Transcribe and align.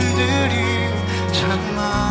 일들이 0.00 0.94
참 1.32 1.76
많아. 1.76 2.09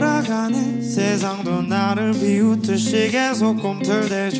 돌아가는 0.00 0.80
세상도 0.80 1.60
나를 1.60 2.12
비웃듯이 2.12 3.10
계속 3.10 3.60
꿈틀대죠 3.60 4.38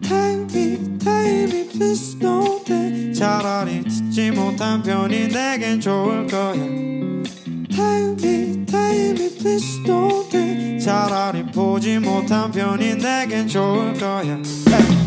Take 0.00 0.46
me, 0.54 0.78
take 0.96 1.42
me, 1.42 1.68
please 1.68 2.16
don't 2.20 2.64
take 2.64 3.12
차라리 3.12 3.82
듣지 3.82 4.30
못한 4.30 4.80
편이 4.80 5.26
내겐 5.26 5.80
좋을 5.80 6.28
거야 6.28 6.52
Take 6.52 8.14
me, 8.22 8.64
take 8.64 9.10
me, 9.10 9.28
please 9.38 9.82
don't 9.84 10.30
take 10.30 10.78
차라리 10.78 11.44
보지 11.46 11.98
못한 11.98 12.52
편이 12.52 12.94
내겐 12.94 13.48
좋을 13.48 13.94
거야 13.94 14.40
hey. 14.68 15.03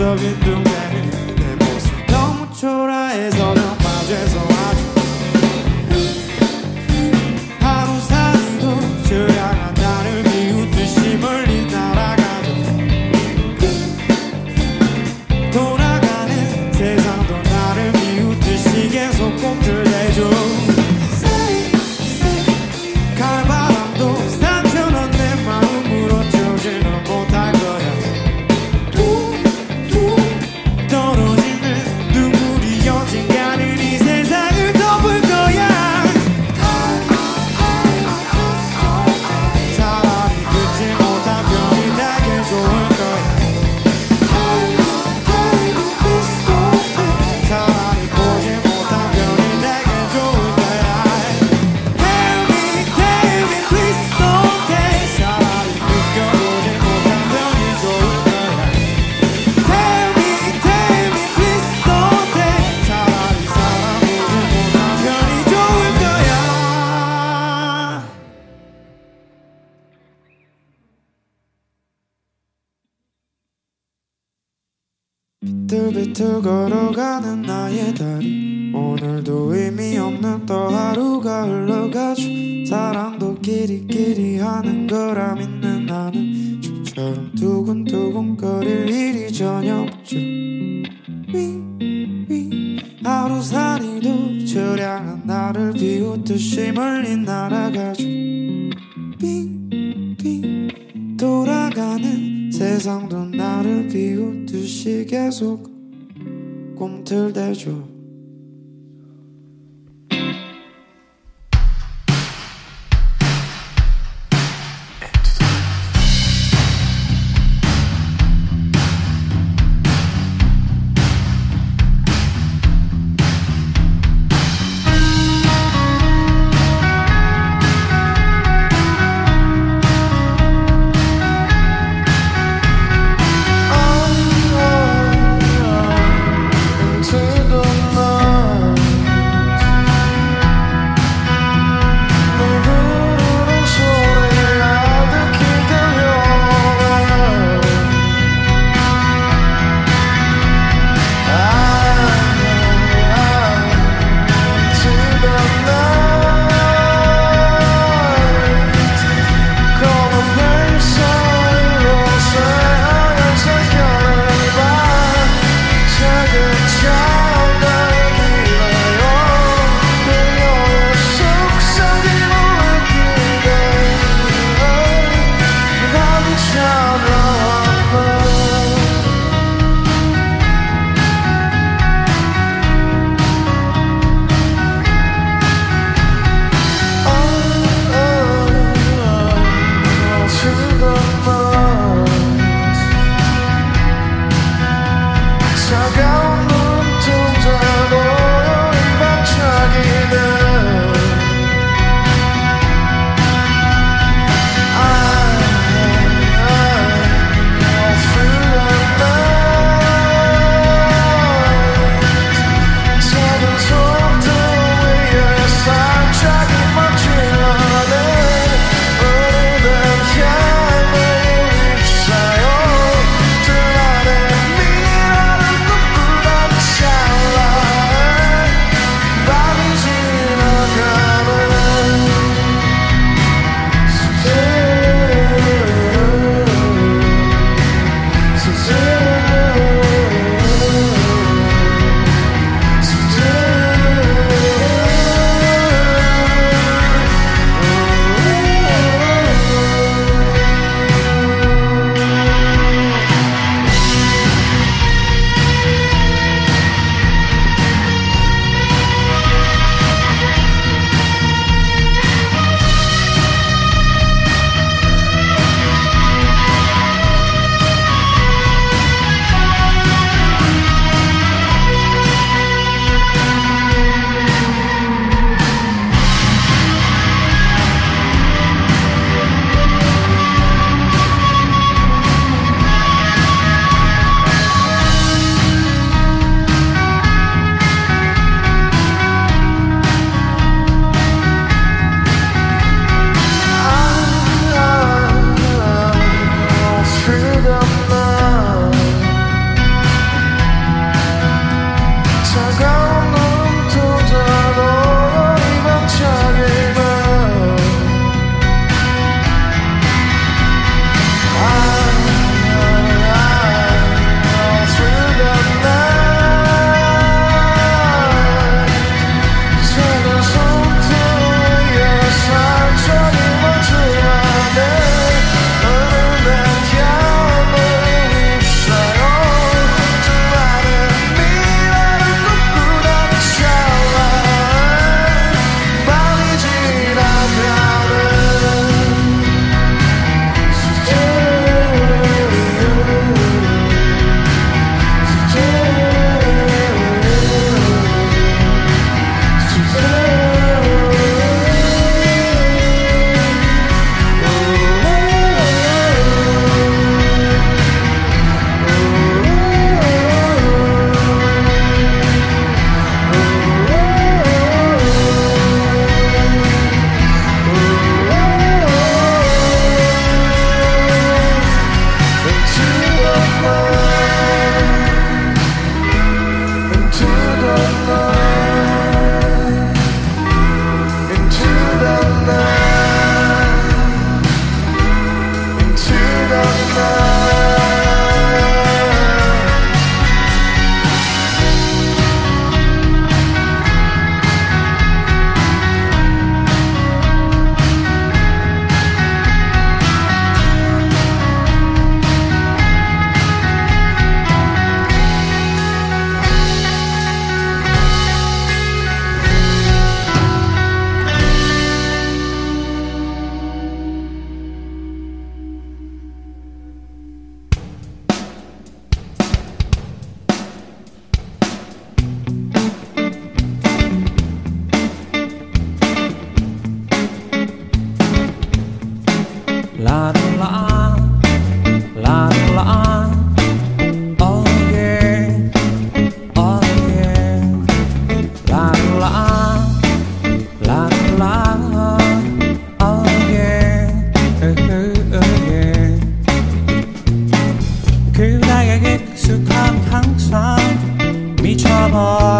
of 0.00 0.22
it. 0.22 0.45
빛을 75.96 76.42
걸어가는 76.42 77.40
나의 77.40 77.94
다리 77.94 78.70
오늘도 78.74 79.54
의미 79.54 79.96
없는 79.96 80.44
또 80.44 80.68
하루가 80.68 81.44
흘러가죠. 81.44 82.22
사랑도 82.68 83.36
끼리끼리 83.36 84.36
하는 84.36 84.86
거라 84.86 85.34
믿는 85.36 85.86
나는 85.86 86.60
좀처럼 86.60 87.32
두근두근 87.34 88.36
거릴 88.36 88.90
일이 88.90 89.32
전혀 89.32 89.80
없죠. 89.84 90.16
위위. 91.32 92.76
하루살이도 93.02 94.44
저량한 94.44 95.22
나를 95.24 95.72
비웃듯이 95.72 96.72
멀리 96.72 97.16
날아가죠. 97.16 98.04
빙빙 99.18 100.68
돌아가는 101.16 102.52
세상도 102.52 103.30
나를 103.30 103.88
비웃듯이 103.88 105.06
계속 105.08 105.75
꿈틀대죠 106.76 107.95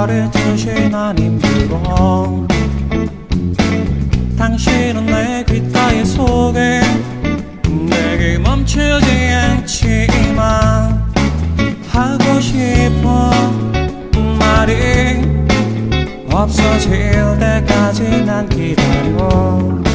가르치신 0.07 0.95
하님 0.95 1.41
그럼 1.41 2.47
당신은 4.39 5.07
내 5.07 5.45
귀타의 5.45 6.05
속에 6.05 6.81
내게 7.69 8.39
멈추지 8.39 9.11
않지만 9.33 11.05
하고 11.89 12.41
싶어 12.41 13.33
말이 14.39 15.23
없어질 16.31 17.37
때까지 17.41 18.25
난 18.25 18.49
기다려. 18.49 19.86